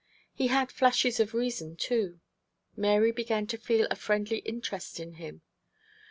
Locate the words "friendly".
3.95-4.39